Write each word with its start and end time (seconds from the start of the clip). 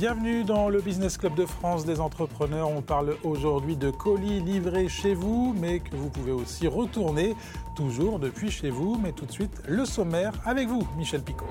Bienvenue 0.00 0.44
dans 0.44 0.70
le 0.70 0.80
Business 0.80 1.18
Club 1.18 1.34
de 1.34 1.44
France 1.44 1.84
des 1.84 2.00
entrepreneurs. 2.00 2.70
On 2.70 2.80
parle 2.80 3.18
aujourd'hui 3.22 3.76
de 3.76 3.90
colis 3.90 4.40
livrés 4.40 4.88
chez 4.88 5.12
vous, 5.12 5.54
mais 5.60 5.80
que 5.80 5.94
vous 5.94 6.08
pouvez 6.08 6.32
aussi 6.32 6.66
retourner 6.68 7.36
toujours 7.76 8.18
depuis 8.18 8.50
chez 8.50 8.70
vous. 8.70 8.98
Mais 9.02 9.12
tout 9.12 9.26
de 9.26 9.30
suite, 9.30 9.60
le 9.68 9.84
sommaire 9.84 10.32
avec 10.46 10.68
vous, 10.68 10.88
Michel 10.96 11.20
Picot. 11.20 11.44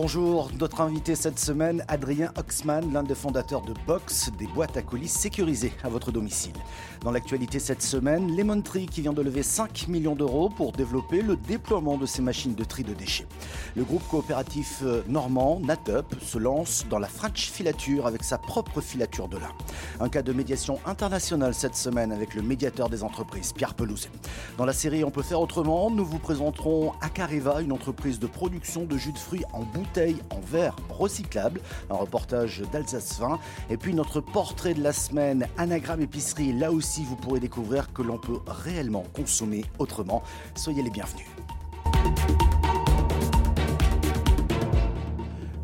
Bonjour, 0.00 0.52
notre 0.60 0.80
invité 0.80 1.16
cette 1.16 1.40
semaine, 1.40 1.84
Adrien 1.88 2.30
Oxman, 2.36 2.92
l'un 2.92 3.02
des 3.02 3.16
fondateurs 3.16 3.62
de 3.62 3.74
Box, 3.84 4.30
des 4.38 4.46
boîtes 4.46 4.76
à 4.76 4.82
colis 4.82 5.08
sécurisées 5.08 5.72
à 5.82 5.88
votre 5.88 6.12
domicile. 6.12 6.52
Dans 7.00 7.10
l'actualité 7.10 7.58
cette 7.58 7.82
semaine, 7.82 8.36
Lemon 8.36 8.62
Tree 8.62 8.86
qui 8.86 9.00
vient 9.00 9.12
de 9.12 9.22
lever 9.22 9.42
5 9.42 9.88
millions 9.88 10.14
d'euros 10.14 10.50
pour 10.50 10.70
développer 10.70 11.20
le 11.20 11.34
déploiement 11.34 11.98
de 11.98 12.06
ces 12.06 12.22
machines 12.22 12.54
de 12.54 12.62
tri 12.62 12.84
de 12.84 12.94
déchets. 12.94 13.26
Le 13.74 13.82
groupe 13.82 14.06
coopératif 14.06 14.82
euh, 14.84 15.02
normand, 15.08 15.58
Natup, 15.58 16.14
se 16.22 16.38
lance 16.38 16.86
dans 16.88 17.00
la 17.00 17.08
French 17.08 17.50
filature 17.50 18.06
avec 18.06 18.22
sa 18.22 18.38
propre 18.38 18.80
filature 18.80 19.26
de 19.26 19.38
lin. 19.38 19.50
Un 19.98 20.08
cas 20.08 20.22
de 20.22 20.32
médiation 20.32 20.78
internationale 20.86 21.54
cette 21.54 21.74
semaine 21.74 22.12
avec 22.12 22.34
le 22.34 22.42
médiateur 22.42 22.88
des 22.88 23.02
entreprises, 23.02 23.52
Pierre 23.52 23.74
Pelouzet. 23.74 24.10
Dans 24.58 24.64
la 24.64 24.72
série 24.72 25.02
On 25.02 25.10
peut 25.10 25.22
faire 25.22 25.40
autrement, 25.40 25.90
nous 25.90 26.04
vous 26.04 26.20
présenterons 26.20 26.92
Acariva, 27.00 27.62
une 27.62 27.72
entreprise 27.72 28.20
de 28.20 28.28
production 28.28 28.84
de 28.84 28.96
jus 28.96 29.12
de 29.12 29.18
fruits 29.18 29.44
en 29.52 29.64
bouteille 29.88 30.16
en 30.30 30.40
verre 30.40 30.76
recyclable, 30.90 31.60
un 31.90 31.94
reportage 31.94 32.62
d'Alsace 32.72 33.18
Vin, 33.18 33.38
et 33.70 33.76
puis 33.76 33.94
notre 33.94 34.20
portrait 34.20 34.74
de 34.74 34.82
la 34.82 34.92
semaine, 34.92 35.46
Anagramme 35.56 36.02
épicerie, 36.02 36.52
là 36.52 36.70
aussi 36.72 37.04
vous 37.04 37.16
pourrez 37.16 37.40
découvrir 37.40 37.92
que 37.92 38.02
l'on 38.02 38.18
peut 38.18 38.38
réellement 38.46 39.04
consommer 39.14 39.64
autrement. 39.78 40.22
Soyez 40.54 40.82
les 40.82 40.90
bienvenus. 40.90 41.26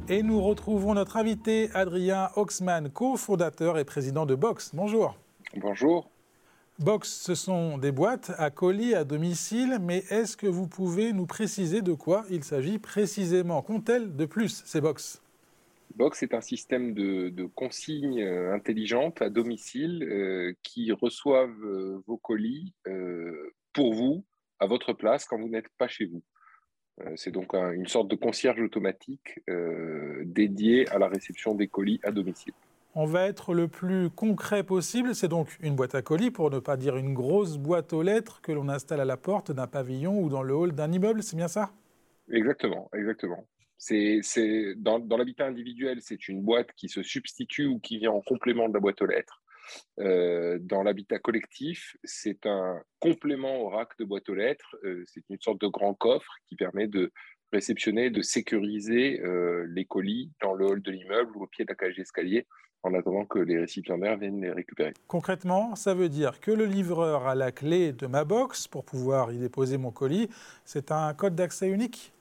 Et 0.09 0.23
nous 0.23 0.43
retrouvons 0.43 0.95
notre 0.95 1.17
invité 1.17 1.71
Adrien 1.75 2.31
Oxman, 2.37 2.91
cofondateur 2.91 3.79
et 3.79 3.85
président 3.85 4.27
de 4.27 4.35
Box. 4.35 4.71
Bonjour. 4.75 5.17
Bonjour. 5.57 6.09
Box, 6.81 7.09
ce 7.09 7.37
sont 7.37 7.79
des 7.79 7.93
boîtes 7.93 8.33
à 8.37 8.51
colis 8.51 8.97
à 8.97 9.05
domicile, 9.05 9.79
mais 9.81 9.99
est-ce 10.11 10.37
que 10.37 10.49
vous 10.49 10.67
pouvez 10.67 11.13
nous 11.13 11.25
préciser 11.25 11.83
de 11.83 11.93
quoi 11.93 12.25
il 12.31 12.43
s'agit 12.43 12.81
précisément? 12.81 13.63
Qu'ont-elles 13.63 14.17
de 14.17 14.27
plus, 14.27 14.65
ces 14.65 14.81
box? 14.81 15.23
Box 15.95 16.25
est 16.25 16.35
un 16.35 16.41
système 16.41 16.93
de, 16.93 17.47
consignes 17.55 18.21
euh, 18.21 18.53
intelligentes 18.53 19.23
à 19.23 19.31
domicile 19.31 20.03
euh, 20.03 20.53
qui 20.65 20.91
reçoivent 20.91 21.65
euh, 21.65 22.03
vos 22.09 22.17
colis 22.17 22.75
pour 23.73 23.95
vous, 23.95 24.25
à 24.59 24.67
votre 24.67 24.93
place, 24.93 25.27
quand 25.27 25.39
vous 25.39 25.49
n'êtes 25.49 25.69
pas 25.79 25.87
chez 25.87 26.07
vous. 26.07 26.23
C'est 27.17 27.33
donc 27.33 27.55
une 27.55 27.89
sorte 27.89 28.07
de 28.07 28.15
concierge 28.15 28.61
automatique 28.61 29.41
dédié 30.23 30.89
à 30.91 30.99
la 31.01 31.09
réception 31.09 31.57
des 31.57 31.67
colis 31.67 31.99
à 32.05 32.13
domicile. 32.13 32.55
On 32.97 33.07
va 33.07 33.27
être 33.27 33.55
le 33.55 33.67
plus 33.67 34.09
concret 34.09 34.63
possible. 34.63 35.17
C'est 35.17 35.27
donc 35.27 35.49
une 35.61 35.75
boîte 35.75 35.97
à 35.97 36.03
colis, 36.03 36.31
pour 36.31 36.49
ne 36.51 36.61
pas 36.61 36.77
dire 36.77 36.97
une 36.97 37.13
grosse 37.13 37.59
boîte 37.59 37.93
aux 37.93 38.03
lettres 38.03 38.41
que 38.41 38.53
l'on 38.53 38.69
installe 38.69 39.01
à 39.01 39.05
la 39.05 39.17
porte 39.17 39.51
d'un 39.51 39.67
pavillon 39.67 40.21
ou 40.21 40.29
dans 40.29 40.45
le 40.45 40.55
hall 40.55 40.73
d'un 40.73 40.93
immeuble. 40.93 41.25
C'est 41.25 41.37
bien 41.37 41.49
ça? 41.49 41.73
Exactement, 42.31 42.89
exactement. 42.95 43.49
C'est, 43.79 44.21
dans, 44.77 44.99
l'habitat 45.17 45.47
individuel, 45.47 45.99
c'est 46.03 46.29
une 46.29 46.43
boîte 46.43 46.73
qui 46.77 46.89
se 46.89 47.03
substitue 47.03 47.67
ou 47.67 47.81
qui 47.81 47.99
vient 47.99 48.13
en 48.13 48.21
complément 48.21 48.69
de 48.69 48.75
la 48.75 48.81
boîte 48.81 49.03
aux 49.03 49.07
lettres. 49.07 49.43
Euh, 49.99 50.59
dans 50.61 50.85
l'habitat 50.85 51.19
collectif, 51.19 51.97
c'est 52.05 52.47
un 52.47 52.81
complément 53.01 53.61
au 53.61 53.71
rack 53.71 53.99
de 53.99 54.05
boîte 54.05 54.29
aux 54.29 54.35
lettres. 54.37 54.77
Euh, 54.85 55.03
c'est 55.07 55.29
une 55.31 55.41
sorte 55.41 55.61
de 55.61 55.67
grand 55.67 55.95
coffre 55.95 56.33
qui 56.47 56.55
permet 56.55 56.87
de 56.87 57.13
réceptionner, 57.53 58.11
de 58.11 58.23
sécuriser 58.23 59.21
euh, 59.23 59.67
les 59.69 59.85
colis 59.85 60.31
dans 60.41 60.55
le 60.55 60.65
hall 60.65 60.81
de 60.81 60.93
l'immeuble 60.93 61.37
ou 61.37 61.43
au 61.43 61.47
pied 61.49 61.65
de 61.65 61.71
la 61.71 61.75
cage 61.75 61.97
d'escalier 61.97 62.47
en 62.85 62.95
attendant 62.95 63.25
que 63.25 63.39
les 63.39 63.59
récipiendaires 63.59 64.17
viennent 64.17 64.41
les 64.41 64.51
récupérer. 64.51 64.93
Concrètement, 65.09 65.75
ça 65.75 65.95
veut 65.95 66.09
dire 66.09 66.41
que 66.41 66.51
le 66.51 66.67
livreur 66.67 67.27
a 67.27 67.35
la 67.35 67.51
clé 67.51 67.93
de 67.93 68.07
ma 68.07 68.25
box 68.25 68.69
pour 68.69 68.85
pouvoir 68.85 69.33
y 69.33 69.39
déposer 69.39 69.79
mon 69.79 69.91
colis. 69.91 70.29
C'est 70.65 70.93
un 70.93 71.13
code 71.15 71.35
d'accès 71.35 71.69
unique? 71.69 72.13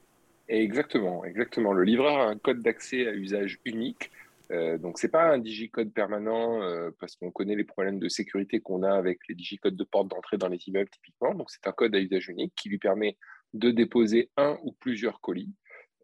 Exactement, 0.47 1.23
exactement. 1.25 1.73
Le 1.73 1.83
livreur 1.83 2.17
a 2.17 2.29
un 2.29 2.37
code 2.37 2.61
d'accès 2.61 3.07
à 3.07 3.13
usage 3.13 3.59
unique. 3.65 4.11
Euh, 4.51 4.77
donc, 4.77 4.99
ce 4.99 5.07
n'est 5.07 5.11
pas 5.11 5.31
un 5.31 5.39
digicode 5.39 5.91
permanent 5.91 6.61
euh, 6.61 6.91
parce 6.99 7.15
qu'on 7.15 7.31
connaît 7.31 7.55
les 7.55 7.63
problèmes 7.63 7.99
de 7.99 8.09
sécurité 8.09 8.59
qu'on 8.59 8.83
a 8.83 8.91
avec 8.91 9.19
les 9.27 9.35
digicodes 9.35 9.75
de 9.75 9.83
porte 9.83 10.09
d'entrée 10.09 10.37
dans 10.37 10.49
les 10.49 10.59
immeubles 10.67 10.89
typiquement. 10.89 11.33
Donc, 11.33 11.49
c'est 11.49 11.65
un 11.67 11.71
code 11.71 11.95
à 11.95 11.99
usage 11.99 12.29
unique 12.29 12.53
qui 12.55 12.69
lui 12.69 12.77
permet 12.77 13.17
de 13.53 13.71
déposer 13.71 14.29
un 14.37 14.57
ou 14.63 14.71
plusieurs 14.73 15.21
colis, 15.21 15.53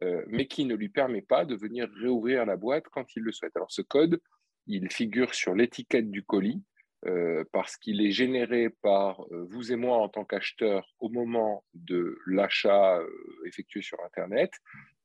euh, 0.03 0.23
mais 0.27 0.47
qui 0.47 0.65
ne 0.65 0.75
lui 0.75 0.89
permet 0.89 1.21
pas 1.21 1.45
de 1.45 1.55
venir 1.55 1.89
réouvrir 2.01 2.45
la 2.45 2.55
boîte 2.55 2.85
quand 2.91 3.05
il 3.15 3.23
le 3.23 3.31
souhaite. 3.31 3.55
Alors, 3.55 3.71
ce 3.71 3.81
code, 3.81 4.21
il 4.69 4.89
figure 4.91 5.33
sur 5.33 5.55
l'étiquette 5.55 6.09
du 6.09 6.23
colis 6.23 6.61
euh, 7.05 7.43
parce 7.51 7.75
qu'il 7.75 8.05
est 8.05 8.11
généré 8.11 8.69
par 8.69 9.21
euh, 9.31 9.43
vous 9.49 9.71
et 9.71 9.75
moi 9.75 9.97
en 9.97 10.09
tant 10.09 10.25
qu'acheteurs 10.25 10.93
au 10.99 11.09
moment 11.09 11.63
de 11.73 12.19
l'achat 12.27 12.97
euh, 12.97 13.07
effectué 13.45 13.81
sur 13.81 13.97
Internet 14.05 14.51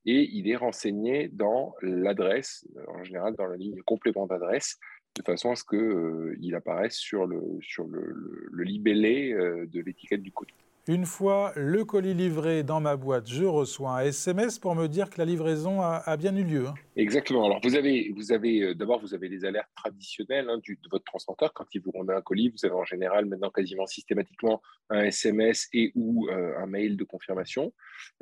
et 0.04 0.28
il 0.32 0.50
est 0.50 0.56
renseigné 0.56 1.28
dans 1.28 1.74
l'adresse, 1.80 2.66
en 2.88 3.04
général 3.04 3.36
dans 3.36 3.46
la 3.46 3.56
ligne 3.56 3.80
complément 3.82 4.26
d'adresse, 4.26 4.78
de 5.14 5.22
façon 5.22 5.52
à 5.52 5.56
ce 5.56 5.64
qu'il 5.64 6.54
apparaisse 6.54 6.96
sur 6.96 7.26
le, 7.26 7.40
sur 7.62 7.86
le 7.86 8.62
libellé 8.62 9.32
de 9.32 9.80
l'étiquette 9.80 10.20
du 10.20 10.30
colis. 10.30 10.52
Une 10.86 11.06
fois 11.06 11.54
le 11.56 11.86
colis 11.86 12.12
livré 12.12 12.62
dans 12.62 12.78
ma 12.78 12.96
boîte, 12.96 13.26
je 13.26 13.44
reçois 13.44 14.00
un 14.00 14.00
SMS 14.00 14.58
pour 14.58 14.74
me 14.74 14.86
dire 14.86 15.08
que 15.08 15.16
la 15.16 15.24
livraison 15.24 15.80
a, 15.80 16.16
bien 16.18 16.36
eu 16.36 16.44
lieu. 16.44 16.66
Hein. 16.66 16.74
Exactement. 16.94 17.46
Alors 17.46 17.58
vous 17.62 17.74
avez, 17.74 18.62
euh, 18.62 18.74
d'abord 18.74 19.00
vous 19.00 19.14
avez 19.14 19.30
les 19.30 19.46
alertes 19.46 19.70
traditionnelles 19.74 20.50
hein, 20.50 20.58
de 20.58 20.88
votre 20.90 21.04
transporteur 21.04 21.54
quand 21.54 21.64
il 21.72 21.80
vous 21.80 21.90
rend 21.90 22.06
un 22.10 22.20
colis. 22.20 22.50
Vous 22.50 22.66
avez 22.66 22.74
en 22.74 22.84
général 22.84 23.24
maintenant 23.24 23.48
quasiment 23.48 23.86
systématiquement 23.86 24.60
un 24.90 25.04
SMS 25.04 25.68
et 25.72 25.90
ou 25.94 26.28
euh, 26.28 26.58
un 26.58 26.66
mail 26.66 26.98
de 26.98 27.04
confirmation. 27.04 27.72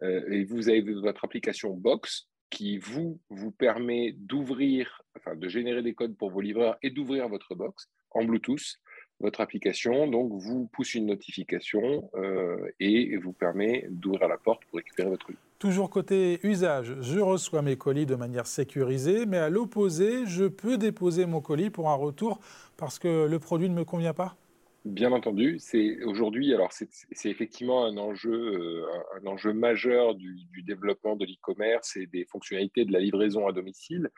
Euh, 0.04 0.22
et 0.30 0.44
vous 0.44 0.68
avez 0.68 0.82
votre 0.82 1.24
application 1.24 1.74
Box 1.74 2.28
qui 2.48 2.78
vous 2.78 3.18
vous 3.28 3.50
permet 3.50 4.14
d'ouvrir, 4.18 5.02
enfin 5.16 5.34
de 5.34 5.48
générer 5.48 5.82
des 5.82 5.94
codes 5.94 6.16
pour 6.16 6.30
vos 6.30 6.40
livreurs 6.40 6.76
et 6.82 6.90
d'ouvrir 6.90 7.28
votre 7.28 7.56
box 7.56 7.88
en 8.10 8.24
Bluetooth 8.24 8.78
votre 9.22 9.40
application 9.40 10.06
donc 10.08 10.32
vous 10.32 10.68
pousse 10.72 10.94
une 10.94 11.06
notification 11.06 12.10
euh, 12.14 12.68
et 12.80 13.16
vous 13.16 13.32
permet 13.32 13.86
d'ouvrir 13.88 14.28
la 14.28 14.36
porte 14.36 14.62
pour 14.66 14.78
récupérer 14.78 15.08
votre 15.08 15.24
colis. 15.24 15.38
Toujours 15.58 15.90
côté 15.90 16.40
usage, 16.42 16.96
je 17.00 17.20
reçois 17.20 17.62
mes 17.62 17.76
colis 17.76 18.04
de 18.04 18.16
manière 18.16 18.46
sécurisée, 18.46 19.26
mais 19.26 19.38
à 19.38 19.48
l'opposé, 19.48 20.26
je 20.26 20.44
peux 20.44 20.76
déposer 20.76 21.24
mon 21.24 21.40
colis 21.40 21.70
pour 21.70 21.88
un 21.88 21.94
retour 21.94 22.40
parce 22.76 22.98
que 22.98 23.26
le 23.26 23.38
produit 23.38 23.70
ne 23.70 23.74
me 23.74 23.84
convient 23.84 24.12
pas 24.12 24.36
Bien 24.84 25.12
entendu, 25.12 25.60
c'est 25.60 26.02
aujourd'hui, 26.02 26.52
alors 26.52 26.72
c'est 26.72 27.30
effectivement 27.30 27.84
un 27.84 27.96
enjeu, 27.98 28.84
euh, 29.22 29.52
majeur 29.52 30.16
du, 30.16 30.62
développement 30.64 31.14
de 31.14 31.24
l'e-commerce 31.24 31.96
et 31.96 32.06
des 32.06 32.24
fonctionnalités 32.24 32.84
de 32.84 32.92
la 32.92 32.98
livraison 32.98 33.46
à 33.46 33.52
domicile. 33.52 34.10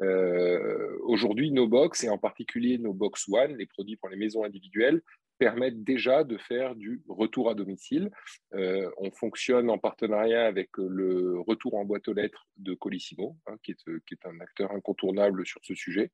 Euh, 0.00 0.96
aujourd'hui, 1.04 1.52
nos 1.52 1.68
box 1.68 2.02
et 2.02 2.08
en 2.08 2.18
particulier 2.18 2.78
nos 2.78 2.92
box 2.92 3.28
one, 3.28 3.56
les 3.56 3.66
produits 3.66 3.96
pour 3.96 4.08
les 4.08 4.16
maisons 4.16 4.42
individuelles, 4.42 5.02
permettent 5.38 5.84
déjà 5.84 6.24
de 6.24 6.36
faire 6.36 6.74
du 6.74 7.00
retour 7.08 7.48
à 7.48 7.54
domicile. 7.54 8.10
Euh, 8.54 8.90
on 8.98 9.12
fonctionne 9.12 9.70
en 9.70 9.78
partenariat 9.78 10.46
avec 10.46 10.70
le 10.76 11.38
retour 11.46 11.74
en 11.74 11.84
boîte 11.84 12.08
aux 12.08 12.12
lettres 12.12 12.48
de 12.56 12.74
Colissimo, 12.74 13.36
hein, 13.46 13.56
qui, 13.62 13.70
est, 13.70 14.26
un 14.26 14.40
acteur 14.40 14.72
incontournable 14.72 15.46
sur 15.46 15.60
ce 15.62 15.74
sujet. 15.74 16.10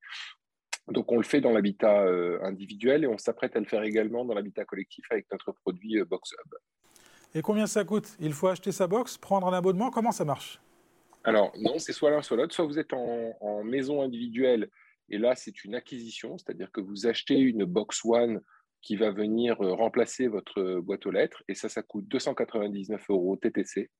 Donc 0.88 1.10
on 1.12 1.16
le 1.16 1.22
fait 1.22 1.40
dans 1.40 1.52
l'habitat 1.52 2.02
euh, 2.02 2.38
individuel 2.42 3.04
et 3.04 3.06
on 3.06 3.16
s'apprête 3.16 3.56
à 3.56 3.60
le 3.60 3.66
faire 3.66 3.82
également 3.82 4.24
dans 4.24 4.34
l'habitat 4.34 4.64
collectif 4.64 5.04
avec 5.10 5.26
notre 5.32 5.52
produit 5.52 5.98
euh, 5.98 6.04
BoxHub. 6.04 6.54
Et 7.34 7.42
combien 7.42 7.66
ça 7.66 7.84
coûte? 7.84 8.16
Il 8.20 8.32
faut 8.32 8.48
acheter 8.48 8.70
sa 8.70 8.86
box, 8.86 9.16
prendre 9.16 9.46
un 9.48 9.52
abonnement? 9.52 9.90
Comment 9.90 10.12
ça 10.12 10.24
marche? 10.24 10.60
Alors 11.24 11.52
non, 11.58 11.78
c'est 11.78 11.92
soit 11.92 12.10
l'un 12.10 12.20
soit 12.20 12.36
l'autre. 12.36 12.54
Soit 12.54 12.66
vous 12.66 12.78
êtes 12.78 12.92
en, 12.92 13.64
maison 13.64 14.02
individuelle 14.02 14.68
et 15.08 15.16
là 15.16 15.34
c'est 15.34 15.64
une 15.64 15.74
acquisition, 15.74 16.36
c'est-à-dire 16.36 16.70
que 16.70 16.82
vous 16.82 17.06
achetez 17.06 17.38
une 17.38 17.64
box 17.64 18.04
one 18.04 18.40
qui 18.82 18.96
va 18.96 19.10
venir 19.10 19.60
euh, 19.62 19.72
remplacer 19.72 20.28
votre 20.28 20.80
boîte 20.80 21.06
aux 21.06 21.10
lettres 21.10 21.42
et 21.48 21.54
ça, 21.54 21.70
ça 21.70 21.82
coûte 21.82 22.06
299 22.08 23.08
euros 23.08 23.36
TTC. 23.36 23.90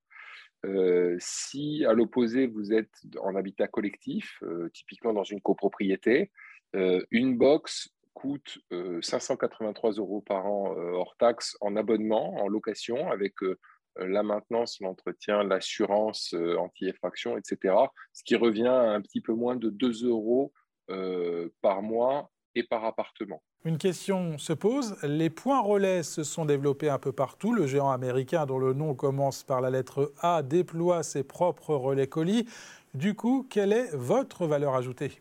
Si 1.19 1.85
à 1.85 1.93
l'opposé 1.93 2.47
vous 2.47 2.73
êtes 2.73 2.95
en 3.21 3.35
habitat 3.35 3.69
collectif, 3.69 4.43
typiquement 4.73 5.13
dans 5.13 5.25
une 5.25 5.41
copropriété, 5.41 6.31
euh, 6.75 7.05
une 7.11 7.37
box 7.37 7.89
coûte 8.15 8.59
583 9.01 9.91
euh, 9.91 10.01
euros 10.01 10.21
par 10.21 10.47
an 10.47 10.75
euh, 10.77 10.93
hors 10.93 11.17
taxe 11.19 11.57
en 11.61 11.77
abonnement, 11.77 12.35
en 12.37 12.49
location, 12.49 13.11
avec 13.11 13.35
la 13.97 14.25
maintenance, 14.25 14.81
l'entretien, 14.81 15.45
l'assurance 15.45 16.35
anti-effraction, 16.35 17.37
etc. 17.37 17.77
Ce 18.13 18.25
qui 18.25 18.35
revient 18.35 18.67
à 18.67 18.91
un 18.91 19.01
petit 19.01 19.21
peu 19.21 19.33
moins 19.33 19.55
de 19.55 19.71
2 19.71 20.09
euros 20.09 20.53
par 21.61 21.83
mois 21.83 22.29
et 22.57 22.65
par 22.65 22.85
appartement. 22.85 23.41
Une 23.67 23.79
question 23.79 24.37
se 24.37 24.53
pose. 24.53 24.95
Les 25.03 25.31
points 25.31 25.63
relais 25.63 26.03
se 26.03 26.23
sont 26.23 26.45
développés 26.45 26.91
un 26.91 26.99
peu 26.99 27.13
partout. 27.13 27.55
Le 27.55 27.67
géant 27.67 27.91
américain, 27.91 28.45
dont 28.45 28.59
le 28.59 28.75
nom 28.75 28.95
commence 28.95 29.43
par 29.43 29.63
la 29.63 29.71
lettre 29.71 30.13
A, 30.21 30.43
déploie 30.43 31.03
ses 31.03 31.25
propres 31.25 31.75
relais 31.75 32.07
colis. 32.07 32.47
Du 32.93 33.15
coup, 33.15 33.47
quelle 33.49 33.73
est 33.73 33.97
votre 33.97 34.47
valeur 34.47 34.75
ajoutée? 34.75 35.13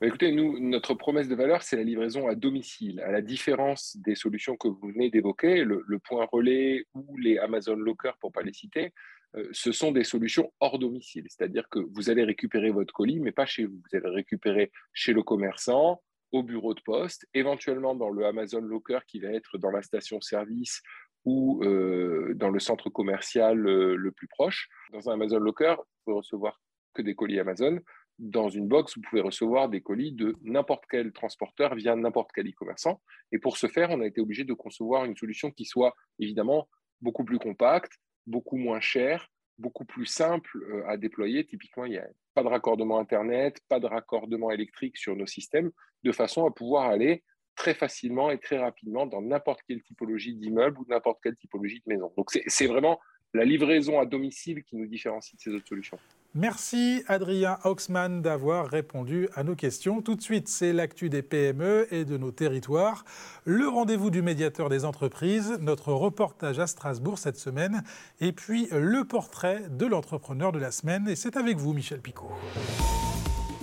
Bah, 0.00 0.06
écoutez, 0.06 0.32
nous, 0.32 0.58
notre 0.60 0.94
promesse 0.94 1.28
de 1.28 1.34
valeur, 1.34 1.62
c'est 1.62 1.76
la 1.76 1.82
livraison 1.82 2.26
à 2.26 2.34
domicile. 2.34 3.00
À 3.00 3.12
la 3.12 3.20
différence 3.20 3.98
des 3.98 4.14
solutions 4.14 4.56
que 4.56 4.68
vous 4.68 4.88
venez 4.88 5.10
d'évoquer, 5.10 5.62
le, 5.62 5.84
point 5.98 6.26
relais 6.32 6.86
ou 6.94 7.18
les 7.18 7.36
Amazon 7.36 7.76
Locker, 7.76 8.12
pour 8.18 8.30
ne 8.30 8.32
pas 8.32 8.42
les 8.42 8.54
citer, 8.54 8.94
euh, 9.36 9.46
ce 9.52 9.72
sont 9.72 9.92
des 9.92 10.04
solutions 10.04 10.50
hors 10.60 10.78
domicile. 10.78 11.26
C'est-à-dire 11.28 11.68
que 11.68 11.78
vous 11.78 12.08
allez 12.08 12.24
récupérer 12.24 12.70
votre 12.70 12.94
colis, 12.94 13.20
mais 13.20 13.30
pas 13.30 13.44
chez 13.44 13.66
vous. 13.66 13.76
Vous 13.76 13.98
allez 13.98 14.08
récupérer 14.08 14.72
chez 14.94 15.12
le 15.12 15.22
commerçant, 15.22 16.00
au 16.32 16.42
bureau 16.42 16.74
de 16.74 16.80
poste, 16.80 17.26
éventuellement 17.34 17.94
dans 17.94 18.10
le 18.10 18.24
Amazon 18.24 18.60
Locker 18.60 19.00
qui 19.06 19.20
va 19.20 19.28
être 19.28 19.58
dans 19.58 19.70
la 19.70 19.82
station-service 19.82 20.82
ou 21.24 21.62
euh, 21.64 22.32
dans 22.34 22.50
le 22.50 22.60
centre 22.60 22.88
commercial 22.88 23.66
euh, 23.66 23.94
le 23.96 24.12
plus 24.12 24.28
proche. 24.28 24.68
Dans 24.92 25.10
un 25.10 25.14
Amazon 25.14 25.38
Locker, 25.38 25.74
vous 25.76 26.04
pouvez 26.04 26.16
recevoir 26.16 26.60
que 26.94 27.02
des 27.02 27.14
colis 27.14 27.38
Amazon 27.38 27.80
dans 28.20 28.50
une 28.50 28.68
box, 28.68 28.96
vous 28.96 29.02
pouvez 29.08 29.22
recevoir 29.22 29.70
des 29.70 29.80
colis 29.80 30.12
de 30.12 30.36
n'importe 30.42 30.84
quel 30.90 31.10
transporteur 31.12 31.74
via 31.74 31.96
n'importe 31.96 32.30
quel 32.34 32.46
e-commerçant. 32.46 33.00
Et 33.32 33.38
pour 33.38 33.56
ce 33.56 33.66
faire, 33.66 33.90
on 33.90 34.00
a 34.02 34.06
été 34.06 34.20
obligé 34.20 34.44
de 34.44 34.52
concevoir 34.52 35.06
une 35.06 35.16
solution 35.16 35.50
qui 35.50 35.64
soit 35.64 35.94
évidemment 36.18 36.68
beaucoup 37.00 37.24
plus 37.24 37.38
compacte, 37.38 37.92
beaucoup 38.26 38.56
moins 38.56 38.80
chère, 38.80 39.28
beaucoup 39.60 39.84
plus 39.84 40.06
simple 40.06 40.50
euh, 40.56 40.88
à 40.88 40.96
déployer. 40.96 41.44
Typiquement, 41.46 41.84
il 41.84 41.92
n'y 41.92 41.98
a 41.98 42.08
pas 42.34 42.42
de 42.42 42.48
raccordement 42.48 42.98
Internet, 42.98 43.60
pas 43.68 43.78
de 43.78 43.86
raccordement 43.86 44.50
électrique 44.50 44.96
sur 44.96 45.14
nos 45.14 45.26
systèmes, 45.26 45.70
de 46.02 46.12
façon 46.12 46.46
à 46.46 46.50
pouvoir 46.50 46.86
aller 46.86 47.22
très 47.54 47.74
facilement 47.74 48.30
et 48.30 48.38
très 48.38 48.58
rapidement 48.58 49.06
dans 49.06 49.20
n'importe 49.20 49.60
quelle 49.68 49.82
typologie 49.82 50.34
d'immeuble 50.34 50.78
ou 50.78 50.86
n'importe 50.88 51.20
quelle 51.22 51.36
typologie 51.36 51.82
de 51.86 51.92
maison. 51.92 52.12
Donc 52.16 52.30
c'est 52.30 52.66
vraiment 52.66 52.98
la 53.34 53.44
livraison 53.44 54.00
à 54.00 54.06
domicile 54.06 54.64
qui 54.64 54.76
nous 54.76 54.86
différencie 54.86 55.36
de 55.36 55.40
ces 55.40 55.50
autres 55.50 55.68
solutions. 55.68 55.98
Merci 56.36 57.02
Adrien 57.08 57.58
Oxman 57.64 58.22
d'avoir 58.22 58.68
répondu 58.68 59.28
à 59.34 59.42
nos 59.42 59.56
questions. 59.56 60.00
Tout 60.00 60.14
de 60.14 60.22
suite, 60.22 60.48
c'est 60.48 60.72
l'actu 60.72 61.10
des 61.10 61.22
PME 61.22 61.88
et 61.92 62.04
de 62.04 62.16
nos 62.16 62.30
territoires. 62.30 63.04
Le 63.44 63.66
rendez-vous 63.66 64.10
du 64.10 64.22
médiateur 64.22 64.68
des 64.68 64.84
entreprises, 64.84 65.58
notre 65.60 65.92
reportage 65.92 66.60
à 66.60 66.68
Strasbourg 66.68 67.18
cette 67.18 67.36
semaine, 67.36 67.82
et 68.20 68.30
puis 68.30 68.68
le 68.70 69.04
portrait 69.04 69.64
de 69.70 69.86
l'entrepreneur 69.86 70.52
de 70.52 70.60
la 70.60 70.70
semaine. 70.70 71.08
Et 71.08 71.16
c'est 71.16 71.36
avec 71.36 71.56
vous, 71.56 71.72
Michel 71.72 72.00
Picot. 72.00 72.30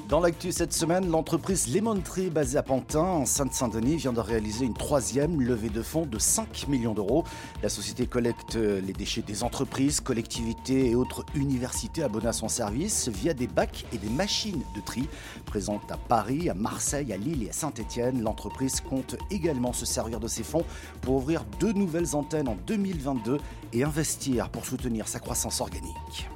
Dans 0.10 0.22
l'actu 0.22 0.54
cette 0.54 0.72
semaine, 0.72 1.12
l'entreprise 1.12 1.68
Lemon 1.76 2.00
Tree, 2.00 2.30
basée 2.30 2.58
à 2.58 2.64
Pantin, 2.64 3.02
en 3.02 3.26
Seine-Saint-Denis, 3.26 3.98
vient 3.98 4.14
de 4.14 4.22
réaliser 4.22 4.64
une 4.64 4.74
troisième 4.74 5.42
levée 5.42 5.68
de 5.68 5.82
fonds 5.82 6.06
de 6.06 6.18
5 6.18 6.70
millions 6.70 6.94
d'euros. 6.94 7.26
La 7.62 7.68
société 7.68 8.08
collecte 8.08 8.56
les 8.56 8.94
déchets 8.94 9.22
des 9.22 9.44
entreprises, 9.44 10.00
collectivités 10.00 10.92
et 10.92 10.96
autres 10.96 11.26
universités 11.36 12.04
abonnées 12.04 12.28
à 12.28 12.34
son 12.34 12.48
service 12.48 13.10
via 13.10 13.34
des 13.34 13.48
bacs 13.48 13.86
et 13.92 13.98
des 13.98 14.08
machines 14.08 14.64
de 14.78 14.80
tri. 14.80 15.10
Présente 15.46 15.92
à 15.92 15.98
Paris, 15.98 16.50
à 16.50 16.54
Marseille, 16.54 17.12
à 17.12 17.18
Lille 17.18 17.44
et 17.44 17.50
à 17.50 17.54
Saint-Étienne, 17.54 18.22
l'entreprise 18.22 18.80
compte 18.80 19.18
également 19.30 19.74
se 19.74 19.86
servir 19.86 20.22
de 20.22 20.30
ces 20.30 20.44
fonds 20.44 20.64
pour 21.02 21.16
ouvrir 21.16 21.44
deux 21.60 21.74
nouvelles 21.74 22.16
antennes 22.16 22.48
en 22.48 22.56
2022 22.66 23.40
et 23.74 23.84
investir 23.84 24.52
pour 24.52 24.66
soutenir 24.66 25.06
sa 25.10 25.20
croissance 25.20 25.60
organique. 25.60 26.30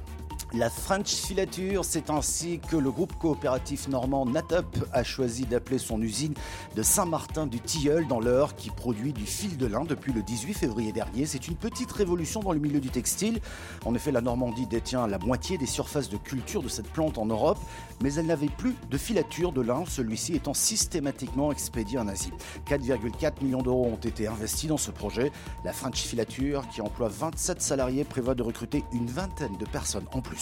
La 0.54 0.68
French 0.68 1.08
Filature, 1.08 1.82
c'est 1.82 2.10
ainsi 2.10 2.60
que 2.68 2.76
le 2.76 2.90
groupe 2.90 3.18
coopératif 3.18 3.88
normand 3.88 4.26
Natop 4.26 4.66
a 4.92 5.02
choisi 5.02 5.46
d'appeler 5.46 5.78
son 5.78 6.02
usine 6.02 6.34
de 6.76 6.82
Saint-Martin 6.82 7.46
du 7.46 7.58
Tilleul 7.58 8.06
dans 8.06 8.20
l'Eure 8.20 8.54
qui 8.54 8.68
produit 8.68 9.14
du 9.14 9.24
fil 9.24 9.56
de 9.56 9.64
lin 9.64 9.84
depuis 9.84 10.12
le 10.12 10.22
18 10.22 10.52
février 10.52 10.92
dernier. 10.92 11.24
C'est 11.24 11.48
une 11.48 11.54
petite 11.54 11.90
révolution 11.90 12.40
dans 12.40 12.52
le 12.52 12.58
milieu 12.58 12.80
du 12.80 12.90
textile. 12.90 13.40
En 13.86 13.94
effet, 13.94 14.12
la 14.12 14.20
Normandie 14.20 14.66
détient 14.66 15.06
la 15.06 15.18
moitié 15.18 15.56
des 15.56 15.64
surfaces 15.64 16.10
de 16.10 16.18
culture 16.18 16.62
de 16.62 16.68
cette 16.68 16.88
plante 16.88 17.16
en 17.16 17.24
Europe, 17.24 17.58
mais 18.02 18.12
elle 18.12 18.26
n'avait 18.26 18.48
plus 18.48 18.74
de 18.90 18.98
filature 18.98 19.52
de 19.52 19.62
lin, 19.62 19.84
celui-ci 19.88 20.34
étant 20.34 20.52
systématiquement 20.52 21.50
expédié 21.50 21.98
en 21.98 22.08
Asie. 22.08 22.32
4,4 22.68 23.42
millions 23.42 23.62
d'euros 23.62 23.86
ont 23.86 24.06
été 24.06 24.26
investis 24.26 24.68
dans 24.68 24.76
ce 24.76 24.90
projet. 24.90 25.32
La 25.64 25.72
French 25.72 26.02
Filature, 26.02 26.68
qui 26.68 26.82
emploie 26.82 27.08
27 27.08 27.62
salariés, 27.62 28.04
prévoit 28.04 28.34
de 28.34 28.42
recruter 28.42 28.84
une 28.92 29.06
vingtaine 29.06 29.56
de 29.56 29.64
personnes 29.64 30.06
en 30.12 30.20
plus. 30.20 30.41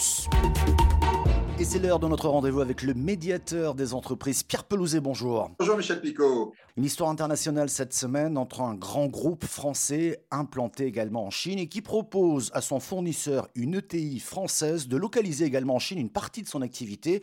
Et 1.59 1.63
c'est 1.63 1.77
l'heure 1.77 1.99
de 1.99 2.07
notre 2.07 2.27
rendez-vous 2.27 2.61
avec 2.61 2.81
le 2.81 2.95
médiateur 2.95 3.75
des 3.75 3.93
entreprises, 3.93 4.41
Pierre 4.41 4.63
Pelouzet, 4.63 4.99
bonjour. 4.99 5.51
Bonjour 5.59 5.77
Michel 5.77 6.01
Picot. 6.01 6.55
Une 6.75 6.85
histoire 6.85 7.11
internationale 7.11 7.69
cette 7.69 7.93
semaine 7.93 8.35
entre 8.35 8.61
un 8.61 8.73
grand 8.73 9.05
groupe 9.05 9.45
français 9.45 10.25
implanté 10.31 10.85
également 10.85 11.27
en 11.27 11.29
Chine 11.29 11.59
et 11.59 11.67
qui 11.69 11.83
propose 11.83 12.49
à 12.55 12.61
son 12.61 12.79
fournisseur, 12.79 13.47
une 13.53 13.75
ETI 13.75 14.19
française, 14.19 14.87
de 14.87 14.97
localiser 14.97 15.45
également 15.45 15.75
en 15.75 15.79
Chine 15.79 15.99
une 15.99 16.09
partie 16.09 16.41
de 16.41 16.47
son 16.47 16.63
activité. 16.63 17.21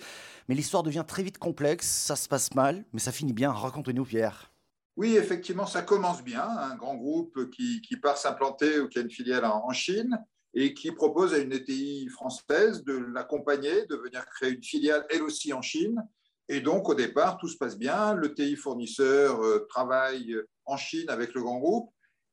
Mais 0.48 0.54
l'histoire 0.54 0.84
devient 0.84 1.04
très 1.04 1.25
vite 1.25 1.38
complexe, 1.38 1.88
ça 1.88 2.14
se 2.14 2.28
passe 2.28 2.54
mal, 2.54 2.84
mais 2.92 3.00
ça 3.00 3.10
finit 3.10 3.32
bien. 3.32 3.50
Racontez-nous 3.50 4.04
Pierre. 4.04 4.52
Oui, 4.96 5.16
effectivement, 5.16 5.66
ça 5.66 5.82
commence 5.82 6.22
bien. 6.22 6.44
Un 6.44 6.76
grand 6.76 6.94
groupe 6.94 7.50
qui, 7.50 7.82
part 8.00 8.19
s'implanter 8.19 8.78
ou 8.78 8.88
qui 8.88 9.00
a 9.00 9.02
une 9.02 9.10
filiale 9.10 9.44
en 9.46 9.72
Chine 9.72 10.16
et 10.60 10.75
qui 10.75 10.90
propose 10.90 11.34
à 11.34 11.38
une 11.38 11.52
ETI 11.52 12.08
française 12.08 12.82
de 12.82 12.96
l'accompagner, 13.14 13.87
de 13.87 13.94
venir 13.94 14.26
créer 14.26 14.50
une 14.50 14.62
filiale, 14.62 15.06
elle 15.08 15.22
aussi 15.22 15.52
en 15.52 15.62
Chine. 15.62 16.02
Et 16.49 16.60
donc, 16.60 16.88
au 16.88 16.94
départ, 16.94 17.38
tout 17.38 17.46
se 17.46 17.56
passe 17.56 17.78
bien. 17.78 18.16
L'ETI 18.16 18.56
fournisseur 18.56 19.40
euh, 19.40 19.66
travaille 19.69 20.34
en 20.64 20.76
Chine 20.76 21.08
avec 21.10 21.32
le 21.34 21.43
grand 21.43 21.58
groupe. 21.60 21.90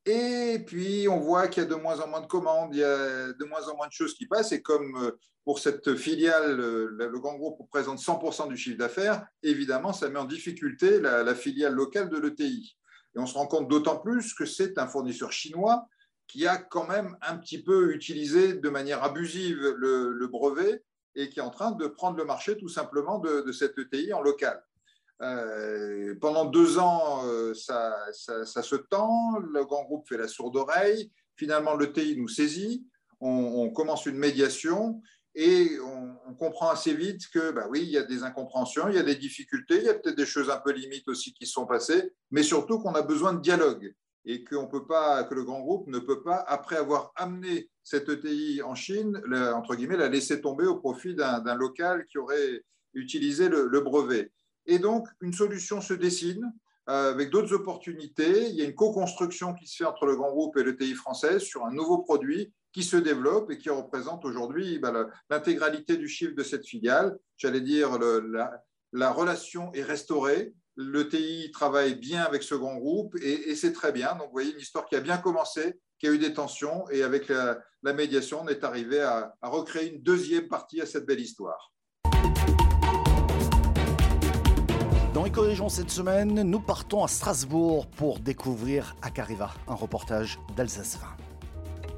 Et 0.07 0.57
puis, 0.65 1.07
on 1.07 1.19
voit 1.19 1.47
qu'il 1.47 1.61
y 1.61 1.65
a 1.67 1.69
de 1.69 1.75
moins 1.75 1.99
en 1.99 2.07
moins 2.07 2.21
de 2.21 2.25
commandes, 2.25 2.73
il 2.73 2.79
y 2.79 2.83
a 2.83 3.31
de 3.31 3.45
moins 3.45 3.67
en 3.67 3.75
moins 3.75 3.87
de 3.87 3.93
choses 3.93 4.15
qui 4.15 4.25
passent. 4.25 4.53
Et 4.53 4.63
comme 4.63 4.95
euh, 5.03 5.11
pour 5.43 5.59
cette 5.59 5.95
filiale, 5.95 6.59
euh, 6.59 6.87
le 6.97 7.19
grand 7.19 7.35
groupe 7.35 7.59
représente 7.59 7.99
100% 7.99 8.47
du 8.47 8.57
chiffre 8.57 8.79
d'affaires, 8.79 9.23
évidemment, 9.43 9.93
ça 9.93 10.09
met 10.09 10.17
en 10.17 10.25
difficulté 10.25 10.99
la, 10.99 11.21
la 11.21 11.35
filiale 11.35 11.73
locale 11.73 12.09
de 12.09 12.17
l'ETI. 12.17 12.75
Et 13.15 13.19
on 13.19 13.27
se 13.27 13.35
rend 13.35 13.45
compte 13.45 13.67
d'autant 13.67 13.99
plus 13.99 14.33
que 14.33 14.47
c'est 14.47 14.79
un 14.79 14.87
fournisseur 14.87 15.31
chinois 15.31 15.87
qui 16.27 16.47
a 16.47 16.57
quand 16.57 16.87
même 16.87 17.17
un 17.21 17.37
petit 17.37 17.61
peu 17.61 17.93
utilisé 17.93 18.53
de 18.53 18.69
manière 18.69 19.03
abusive 19.03 19.57
le, 19.77 20.27
brevet 20.27 20.83
et 21.15 21.29
qui 21.29 21.39
est 21.39 21.43
en 21.43 21.49
train 21.49 21.71
de 21.71 21.87
prendre 21.87 22.17
le 22.17 22.25
marché 22.25 22.57
tout 22.57 22.67
simplement 22.67 23.19
de, 23.19 23.51
cette 23.51 23.77
ETI 23.77 24.13
en 24.13 24.21
local. 24.21 24.61
Euh, 25.21 26.13
pendant 26.19 26.45
deux 26.45 26.77
ans, 26.77 27.25
euh, 27.25 27.53
ça, 27.53 27.95
se 28.11 28.75
tend, 28.75 29.37
le 29.39 29.63
grand 29.63 29.85
groupe 29.85 30.07
fait 30.09 30.17
la 30.17 30.27
sourde 30.27 30.57
oreille, 30.57 31.11
finalement 31.37 31.75
l'ETI 31.75 32.17
nous 32.17 32.27
saisit, 32.27 32.85
on, 33.21 33.69
commence 33.69 34.05
une 34.05 34.17
médiation 34.17 35.01
et 35.33 35.79
on, 35.79 36.33
comprend 36.35 36.69
assez 36.69 36.93
vite 36.93 37.29
que, 37.33 37.51
bah 37.51 37.67
oui, 37.69 37.81
il 37.81 37.89
y 37.89 37.97
a 37.97 38.03
des 38.03 38.23
incompréhensions, 38.23 38.89
il 38.89 38.95
y 38.95 38.99
a 38.99 39.03
des 39.03 39.15
difficultés, 39.15 39.77
il 39.77 39.83
y 39.83 39.89
a 39.89 39.93
peut-être 39.93 40.17
des 40.17 40.25
choses 40.25 40.49
un 40.49 40.57
peu 40.57 40.73
limites 40.73 41.07
aussi 41.07 41.33
qui 41.33 41.45
sont 41.45 41.65
passées, 41.65 42.11
mais 42.29 42.43
surtout 42.43 42.79
qu'on 42.79 42.93
a 42.93 43.01
besoin 43.01 43.31
de 43.31 43.39
dialogue 43.39 43.95
et 44.25 44.43
qu'on 44.43 44.67
peut 44.67 44.85
pas, 44.85 45.23
que 45.23 45.35
le 45.35 45.43
grand 45.43 45.61
groupe 45.61 45.87
ne 45.87 45.99
peut 45.99 46.23
pas, 46.23 46.37
après 46.47 46.77
avoir 46.77 47.11
amené 47.15 47.69
cette 47.83 48.09
ETI 48.09 48.61
en 48.63 48.73
Chine, 48.73 49.21
entre 49.53 49.75
guillemets, 49.75 49.97
la 49.97 50.09
laisser 50.09 50.41
tomber 50.41 50.65
au 50.65 50.77
profit 50.77 51.15
d'un 51.15 51.55
local 51.55 52.05
qui 52.07 52.17
aurait 52.17 52.63
utilisé 52.95 53.49
le, 53.49 53.79
brevet. 53.81 54.31
Et 54.65 54.79
donc, 54.79 55.07
une 55.21 55.33
solution 55.33 55.79
se 55.79 55.93
dessine 55.93 56.51
euh, 56.89 57.11
avec 57.11 57.29
d'autres 57.29 57.53
opportunités. 57.53 58.49
Il 58.49 58.55
y 58.55 58.61
a 58.61 58.65
une 58.65 58.73
co-construction 58.73 59.53
qui 59.53 59.67
se 59.67 59.77
fait 59.77 59.85
entre 59.85 60.07
le 60.07 60.15
grand 60.15 60.31
groupe 60.31 60.57
et 60.57 60.63
l'ETI 60.63 60.95
française 60.95 61.41
sur 61.43 61.65
un 61.65 61.71
nouveau 61.71 61.99
produit 61.99 62.51
qui 62.73 62.83
se 62.83 62.97
développe 62.97 63.51
et 63.51 63.57
qui 63.57 63.69
représente 63.69 64.25
aujourd'hui 64.25 64.79
bah, 64.79 65.07
l'intégralité 65.29 65.97
du 65.97 66.07
chiffre 66.07 66.33
de 66.33 66.43
cette 66.43 66.65
filiale. 66.65 67.17
J'allais 67.37 67.61
dire, 67.61 67.99
la, 67.99 68.63
la 68.91 69.11
relation 69.11 69.71
est 69.73 69.83
restaurée 69.83 70.53
le 70.75 71.07
TI 71.07 71.51
travaille 71.51 71.95
bien 71.95 72.23
avec 72.23 72.43
ce 72.43 72.53
grand 72.53 72.75
groupe 72.75 73.15
et, 73.21 73.55
c'est 73.55 73.71
très 73.71 73.91
bien. 73.91 74.13
Donc, 74.15 74.27
vous 74.27 74.33
voyez, 74.33 74.51
une 74.51 74.59
histoire 74.59 74.85
qui 74.85 74.95
a 74.95 74.99
bien 74.99 75.17
commencé, 75.17 75.79
qui 75.99 76.07
a 76.07 76.11
eu 76.11 76.19
des 76.19 76.33
tensions 76.33 76.89
et 76.89 77.03
avec 77.03 77.29
la, 77.29 77.57
médiation, 77.93 78.41
on 78.43 78.47
est 78.47 78.63
arrivé 78.63 78.99
à, 79.01 79.33
recréer 79.41 79.93
une 79.93 80.01
deuxième 80.01 80.47
partie 80.47 80.81
à 80.81 80.85
cette 80.85 81.05
belle 81.05 81.19
histoire. 81.19 81.71
Dans 85.13 85.25
Éco-Région 85.25 85.69
cette 85.69 85.91
semaine, 85.91 86.41
nous 86.41 86.59
partons 86.59 87.05
à 87.05 87.07
Strasbourg 87.07 87.87
pour 87.87 88.19
découvrir 88.19 88.97
Acariva, 89.01 89.53
un 89.69 89.75
reportage 89.75 90.39
d'Alsace 90.57 90.99
20. 90.99 91.07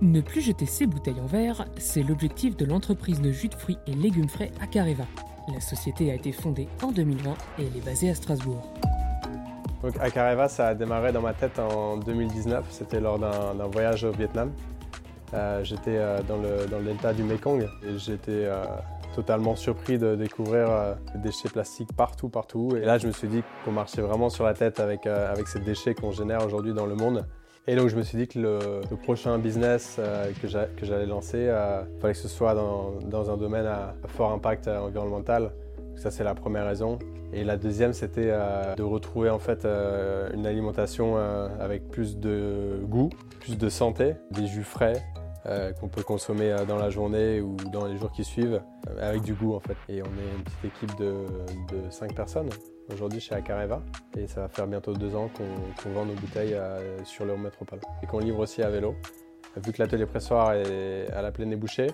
Ne 0.02 0.22
plus 0.22 0.42
jeter 0.42 0.68
ses 0.68 0.86
bouteilles 0.86 1.20
en 1.20 1.26
verre, 1.26 1.66
c'est 1.80 2.04
l'objectif 2.04 2.56
de 2.56 2.66
l'entreprise 2.66 3.20
de 3.20 3.32
jus 3.32 3.48
de 3.48 3.56
fruits 3.56 3.80
et 3.88 3.94
légumes 3.94 4.30
frais 4.30 4.52
Acariva. 4.62 5.08
La 5.54 5.62
société 5.62 6.12
a 6.12 6.16
été 6.16 6.34
fondée 6.34 6.68
en 6.84 6.92
2020 6.92 7.32
et 7.32 7.36
elle 7.60 7.78
est 7.78 7.86
basée 7.86 8.10
à 8.10 8.16
Strasbourg. 8.16 8.62
Donc 9.82 9.96
Akareva, 10.00 10.50
ça 10.50 10.68
a 10.68 10.74
démarré 10.76 11.14
dans 11.14 11.22
ma 11.22 11.34
tête 11.34 11.58
en 11.60 11.98
2019. 11.98 12.66
C'était 12.70 13.00
lors 13.00 13.18
d'un 13.18 13.68
voyage 13.68 14.04
au 14.04 14.12
Vietnam. 14.12 14.52
Euh, 15.34 15.64
j'étais 15.64 15.98
euh, 15.98 16.22
dans, 16.28 16.38
le, 16.38 17.14
du 17.14 17.24
Mekong 17.24 17.64
et 17.84 17.98
j'étais 17.98 18.46
euh, 18.46 18.64
totalement 19.16 19.56
surpris 19.56 19.98
de 19.98 20.16
découvrir 20.16 20.98
des 21.14 21.22
déchets 21.22 21.50
plastiques 21.50 21.94
partout, 21.96 22.28
partout. 22.28 22.76
Et 22.76 22.86
là, 22.86 22.98
je 22.98 23.08
me 23.08 23.14
suis 23.14 23.28
dit 23.30 23.44
qu'on 23.64 23.72
marchait 23.72 24.02
vraiment 24.02 24.30
sur 24.30 24.44
la 24.44 24.54
tête 24.54 24.82
avec 24.82 25.08
ces 25.48 25.60
déchets 25.60 25.96
qu'on 25.96 26.12
génère 26.12 26.46
aujourd'hui 26.46 26.74
dans 26.74 26.86
le 26.86 26.96
monde 26.96 27.26
Et 27.68 27.76
donc 27.76 27.90
je 27.90 27.96
me 27.96 28.02
suis 28.02 28.18
dit 28.18 28.28
que 28.28 28.40
le, 28.40 28.96
prochain 29.04 29.38
business 29.40 29.98
euh, 30.00 30.32
que 30.42 30.48
j'allais 30.48 31.06
lancer, 31.06 31.40
il 31.40 31.50
euh, 31.50 31.84
fallait 32.00 32.14
que 32.14 32.20
ce 32.20 32.30
soit 32.30 32.54
dans, 32.54 33.32
un 33.32 33.38
domaine 33.38 33.66
à, 33.66 33.96
fort 34.08 34.32
impact 34.32 34.68
environnemental. 34.68 35.52
Ça 35.96 36.12
c'est 36.12 36.24
la 36.24 36.36
première 36.36 36.66
raison. 36.66 36.98
Et 37.34 37.44
la 37.44 37.58
deuxième 37.58 37.92
c'était 37.92 38.32
de 38.78 38.84
retrouver 38.84 39.30
en 39.30 39.40
fait 39.40 39.66
une 40.34 40.46
alimentation 40.46 41.18
avec 41.60 41.90
plus 41.90 42.18
de 42.18 42.80
goût, 42.84 43.10
plus 43.42 43.58
de 43.58 43.68
santé, 43.68 44.14
des 44.32 44.48
jus 44.48 44.64
frais, 44.64 45.04
euh, 45.48 45.72
qu'on 45.72 45.88
peut 45.88 46.04
consommer 46.04 46.52
euh, 46.52 46.66
dans 46.66 46.76
la 46.76 46.90
journée 46.90 47.40
ou 47.40 47.56
dans 47.72 47.86
les 47.86 47.98
jours 47.98 48.12
qui 48.12 48.26
suivent, 48.26 48.62
euh, 48.90 49.10
avec 49.10 49.22
du 49.22 49.34
goût 49.34 49.54
en 49.56 49.62
fait. 49.62 49.78
Et 49.88 50.02
on 50.02 50.06
est 50.06 50.36
une 50.36 50.44
petite 50.44 50.66
équipe 50.66 51.00
de, 51.00 51.26
de 51.74 51.90
5 51.90 52.14
personnes 52.14 52.50
aujourd'hui 52.92 53.20
chez 53.20 53.36
Acareva. 53.36 53.82
Et 54.18 54.28
ça 54.28 54.42
va 54.42 54.48
faire 54.48 54.68
bientôt 54.68 54.94
deux 54.94 55.16
ans 55.16 55.30
qu'on 55.30 55.90
vend 55.90 56.06
nos 56.06 56.14
bouteilles 56.14 56.58
sur 57.04 57.26
l'Euro 57.26 57.38
Métropole. 57.38 57.80
Et 58.04 58.08
qu'on 58.08 58.20
livre 58.20 58.40
aussi 58.40 58.62
à 58.62 58.70
vélo. 58.70 58.96
Vu 59.66 59.72
que 59.72 59.82
l'atelier 59.82 60.06
pressoir 60.06 60.54
est 60.54 61.10
à 61.12 61.22
la 61.24 61.32
plaine 61.32 61.50
des 61.50 61.56
bouchers, 61.56 61.92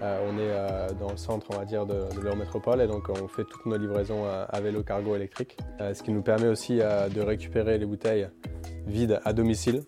on 0.00 0.38
est 0.38 0.94
dans 0.98 1.10
le 1.10 1.16
centre 1.16 1.46
on 1.52 1.58
va 1.58 1.64
dire 1.64 1.86
de, 1.86 1.94
de 1.94 2.80
et 2.80 2.86
donc 2.88 3.08
on 3.08 3.28
fait 3.28 3.44
toutes 3.44 3.66
nos 3.66 3.76
livraisons 3.76 4.24
à, 4.26 4.60
vélo 4.60 4.82
cargo 4.82 5.14
électrique, 5.14 5.56
ce 5.78 6.02
qui 6.02 6.10
nous 6.10 6.22
permet 6.22 6.48
aussi 6.48 6.78
de 6.78 7.20
récupérer 7.20 7.78
les 7.78 7.86
bouteilles 7.86 8.28
vides 8.86 9.20
à 9.24 9.32
domicile. 9.32 9.82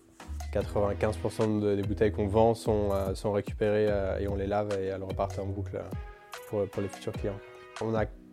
95% 0.53 1.75
des 1.75 1.81
bouteilles 1.81 2.11
qu'on 2.11 2.27
vend 2.27 2.53
sont, 2.53 2.89
euh, 2.91 3.29
récupérées 3.29 3.87
euh, 3.89 4.19
et 4.19 4.27
on 4.27 4.35
les 4.35 4.47
lave 4.47 4.77
et 4.79 4.85
elles 4.85 5.03
repartent 5.03 5.39
en 5.39 5.45
boucle 5.45 5.77
euh, 5.77 6.65
pour, 6.67 6.81
les 6.81 6.87
futurs 6.87 7.13
clients. 7.13 7.39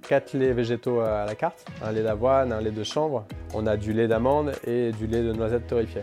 Quatre 0.08 0.34
laits 0.34 0.54
végétaux 0.54 1.00
à 1.00 1.24
la 1.24 1.34
carte, 1.34 1.66
un 1.82 1.92
lait 1.92 2.02
d'avoine, 2.02 2.52
un 2.52 2.60
lait 2.60 2.70
de 2.70 2.84
chanvre, 2.84 3.24
on 3.54 3.66
a 3.66 3.76
du 3.76 3.92
lait 3.92 4.08
d'amande 4.08 4.52
et 4.66 4.92
du 4.92 5.06
lait 5.06 5.22
de 5.22 5.32
noisette 5.32 5.66
torréfié. 5.66 6.02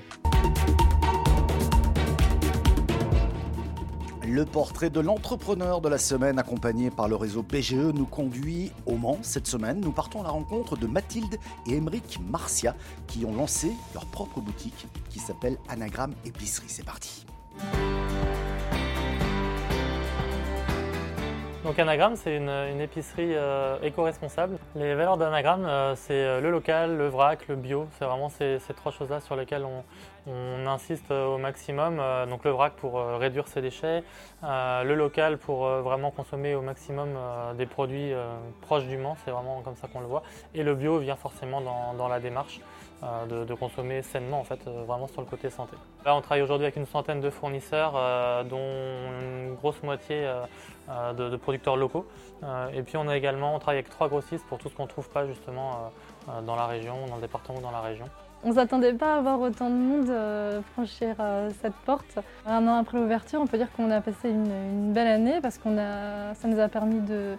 Le 4.27 4.45
portrait 4.45 4.89
de 4.89 5.01
l'entrepreneur 5.01 5.81
de 5.81 5.89
la 5.89 5.97
semaine 5.97 6.39
accompagné 6.39 6.89
par 6.89 7.09
le 7.09 7.15
réseau 7.17 7.43
BGE 7.43 7.73
nous 7.73 8.05
conduit 8.05 8.71
au 8.85 8.95
Mans 8.95 9.17
cette 9.23 9.45
semaine. 9.45 9.81
Nous 9.81 9.91
partons 9.91 10.21
à 10.21 10.23
la 10.23 10.29
rencontre 10.29 10.77
de 10.77 10.87
Mathilde 10.87 11.37
et 11.67 11.73
Émeric 11.73 12.19
Marcia 12.29 12.75
qui 13.07 13.25
ont 13.25 13.35
lancé 13.35 13.73
leur 13.93 14.05
propre 14.05 14.39
boutique 14.39 14.87
qui 15.09 15.19
s'appelle 15.19 15.57
Anagramme 15.67 16.13
Épicerie. 16.23 16.69
C'est 16.69 16.85
parti. 16.85 17.25
Donc 21.71 21.79
Anagramme, 21.79 22.17
c'est 22.17 22.35
une, 22.35 22.81
épicerie 22.81 23.33
euh, 23.33 23.77
éco-responsable. 23.81 24.57
Les 24.75 24.93
valeurs 24.93 25.15
d'Anagramme, 25.15 25.63
euh, 25.63 25.95
c'est 25.95 26.11
euh, 26.11 26.41
le 26.41 26.51
local, 26.51 26.97
le 26.97 27.07
vrac, 27.07 27.47
le 27.47 27.55
bio. 27.55 27.87
C'est 27.97 28.03
vraiment 28.03 28.27
ces, 28.27 28.59
trois 28.75 28.91
choses-là 28.91 29.21
sur 29.21 29.37
lesquelles 29.37 29.63
on, 29.63 30.67
insiste 30.67 31.09
au 31.11 31.37
maximum. 31.37 31.99
donc 32.29 32.43
le 32.43 32.51
vrac 32.51 32.73
pour 32.73 33.01
réduire 33.17 33.47
ses 33.47 33.59
déchets, 33.61 34.03
le 34.43 34.93
local 34.93 35.39
pour 35.39 35.65
vraiment 35.65 36.11
consommer 36.11 36.53
au 36.53 36.61
maximum 36.61 37.17
des 37.57 37.65
produits 37.65 38.13
proches 38.61 38.85
du 38.85 38.97
Mans, 38.97 39.17
c'est 39.25 39.31
vraiment 39.31 39.61
comme 39.61 39.75
ça 39.75 39.87
qu'on 39.87 39.99
le 39.99 40.05
voit. 40.05 40.21
Et 40.53 40.61
le 40.61 40.75
bio 40.75 40.99
vient 40.99 41.15
forcément 41.15 41.59
dans 41.97 42.07
la 42.07 42.19
démarche. 42.19 42.59
Euh, 43.03 43.45
de, 43.45 43.53
consommer 43.55 44.03
sainement 44.03 44.41
en 44.41 44.43
fait, 44.43 44.59
euh, 44.67 44.83
vraiment 44.85 45.07
sur 45.07 45.21
le 45.21 45.27
côté 45.27 45.49
santé. 45.49 45.75
Là 46.05 46.15
on 46.15 46.21
travaille 46.21 46.43
aujourd'hui 46.43 46.65
avec 46.65 46.75
une 46.75 46.85
centaine 46.85 47.19
de 47.19 47.31
fournisseurs 47.31 47.93
euh, 47.95 48.43
dont 48.43 48.59
une 48.59 49.55
grosse 49.55 49.81
moitié 49.81 50.29
de, 51.17 51.35
producteurs 51.35 51.77
locaux. 51.77 52.05
et 52.73 52.83
puis 52.83 52.97
on 52.97 53.07
a 53.07 53.17
également, 53.17 53.55
on 53.55 53.59
travaille 53.59 53.79
avec 53.79 53.89
trois 53.89 54.07
grossistes 54.07 54.45
pour 54.45 54.59
tout 54.59 54.69
ce 54.69 54.75
qu'on 54.75 54.83
ne 54.83 54.89
trouve 54.89 55.09
pas 55.09 55.25
justement 55.25 55.91
dans 56.45 56.55
la 56.55 56.67
région, 56.67 57.07
dans 57.07 57.15
le 57.15 57.21
département 57.21 57.57
ou 57.57 57.61
dans 57.61 57.71
la 57.71 57.81
région. 57.81 58.05
On 58.43 58.49
ne 58.49 58.55
s'attendait 58.55 58.93
pas 58.93 59.15
à 59.15 59.17
avoir 59.17 59.39
autant 59.39 59.69
de 59.69 59.75
monde 59.75 60.63
franchir 60.73 61.15
cette 61.61 61.75
porte. 61.85 62.19
Un 62.45 62.67
an 62.67 62.75
après 62.75 62.99
l'ouverture, 62.99 63.41
on 63.41 63.47
peut 63.47 63.57
dire 63.57 63.71
qu'on 63.71 63.89
a 63.89 64.01
passé 64.01 64.29
une, 64.29 64.93
belle 64.93 65.07
année 65.07 65.39
parce 65.41 65.57
que 65.57 65.69
ça 65.75 66.47
nous 66.47 66.59
a 66.59 66.67
permis 66.67 66.99
de, 66.99 67.35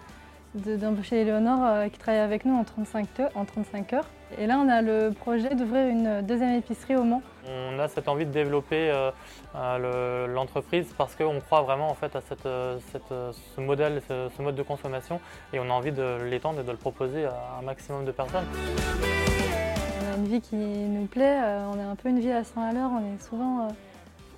d'embaucher 0.54 1.24
Léonore 1.24 1.64
euh, 1.64 1.88
qui 1.88 1.98
travaille 1.98 2.20
avec 2.20 2.44
nous 2.44 2.54
en 2.54 2.64
35, 2.64 3.06
en 3.34 3.44
35 3.44 3.92
heures. 3.94 4.06
Et 4.38 4.46
là, 4.46 4.58
on 4.58 4.68
a 4.68 4.82
le 4.82 5.10
projet 5.10 5.54
d'ouvrir 5.54 5.86
une 5.86 6.22
deuxième 6.22 6.54
épicerie 6.54 6.96
au 6.96 7.04
Mans. 7.04 7.22
On 7.46 7.78
a 7.78 7.88
cette 7.88 8.08
envie 8.08 8.24
de 8.24 8.30
développer 8.30 8.90
euh, 8.90 9.10
euh, 9.54 10.26
l'entreprise 10.26 10.92
parce 10.96 11.14
qu'on 11.14 11.40
croit 11.40 11.62
vraiment 11.62 11.90
en 11.90 11.94
fait 11.94 12.16
à 12.16 12.20
cette, 12.20 12.44
ce 12.44 13.60
modèle, 13.60 14.00
ce, 14.08 14.42
mode 14.42 14.54
de 14.54 14.62
consommation 14.62 15.20
et 15.52 15.60
on 15.60 15.64
a 15.64 15.72
envie 15.72 15.92
de 15.92 16.22
l'étendre 16.24 16.60
et 16.60 16.64
de 16.64 16.70
le 16.70 16.78
proposer 16.78 17.26
à 17.26 17.58
un 17.60 17.62
maximum 17.62 18.04
de 18.04 18.12
personnes. 18.12 18.46
On 20.00 20.12
a 20.12 20.16
une 20.16 20.26
vie 20.26 20.40
qui 20.40 20.56
nous 20.56 21.06
plaît, 21.06 21.38
on 21.70 21.78
a 21.78 21.84
un 21.84 21.96
peu 21.96 22.08
une 22.08 22.20
vie 22.20 22.32
à 22.32 22.44
100 22.44 22.62
à 22.62 22.72
l'heure, 22.72 22.90
on 22.90 23.14
est 23.14 23.22
souvent, 23.22 23.68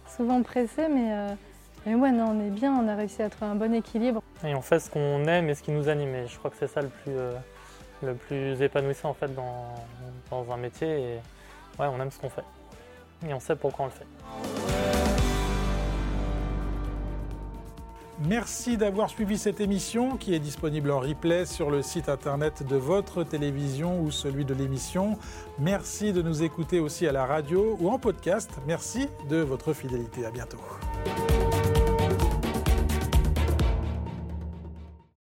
souvent 0.09 0.42
pressé, 0.42 0.88
mais 0.88 1.37
mais 1.87 1.95
ouais, 1.95 2.12
non, 2.12 2.31
on 2.31 2.41
est 2.41 2.50
bien, 2.50 2.73
on 2.73 2.88
a 2.88 2.95
réussi 2.95 3.23
à 3.23 3.29
trouver 3.29 3.50
un 3.50 3.55
bon 3.55 3.75
équilibre. 3.75 4.23
Et 4.45 4.55
on 4.55 4.62
fait 4.62 4.81
ce 4.81 4.91
qu'on 4.91 5.25
aime 5.26 5.49
et 5.49 5.55
ce 5.55 5.62
qui 5.62 5.71
nous 5.71 5.88
anime. 5.88 6.14
Et 6.14 6.26
je 6.26 6.38
crois 6.38 6.50
que 6.50 6.57
c'est 6.59 6.69
ça 6.69 6.81
le 6.81 6.88
plus, 6.88 7.12
euh, 7.12 7.33
le 8.03 8.14
plus 8.14 8.61
épanouissant 8.62 9.11
en 9.11 9.14
fait 9.14 9.35
dans, 9.35 9.75
dans 10.31 10.50
un 10.53 10.57
métier. 10.57 10.88
Et 10.88 11.14
ouais, 11.79 11.87
on 11.87 12.00
aime 12.00 12.11
ce 12.11 12.19
qu'on 12.19 12.31
fait. 12.31 12.45
Et 13.29 13.35
on 13.35 13.41
sait 13.41 13.57
pourquoi 13.57 13.87
on 13.87 13.88
le 13.88 13.93
fait. 13.93 14.07
Merci 18.21 18.76
d'avoir 18.76 19.11
suivi 19.11 19.37
cette 19.37 19.61
émission 19.61 20.17
qui 20.17 20.35
est 20.35 20.38
disponible 20.38 20.93
en 20.93 21.00
replay 21.00 21.47
sur 21.47 21.71
le 21.71 21.83
site 21.83 22.09
internet 22.09 22.64
de 22.67 22.76
votre 22.76 23.25
télévision 23.25 24.00
ou 24.00 24.12
celui 24.12 24.45
de 24.45 24.55
l'émission. 24.55 25.19
Merci 25.59 26.12
de 26.12 26.23
nous 26.23 26.45
écouter 26.45 26.79
aussi 26.79 27.09
à 27.09 27.12
la 27.12 27.26
radio 27.26 27.76
ou 27.81 27.91
en 27.91 27.99
podcast. 27.99 28.50
Merci 28.67 29.09
de 29.29 29.38
votre 29.38 29.73
fidélité. 29.73 30.25
À 30.25 30.31
bientôt. 30.31 30.61